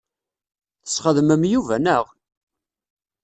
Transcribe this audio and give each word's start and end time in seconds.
Tesxedmem 0.83 1.43
Yuba, 1.51 1.75
naɣ? 1.79 2.05